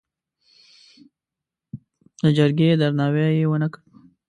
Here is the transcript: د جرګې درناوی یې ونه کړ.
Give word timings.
د 2.21 2.25
جرګې 2.37 2.69
درناوی 2.81 3.27
یې 3.39 3.45
ونه 3.49 3.67
کړ. 3.73 3.81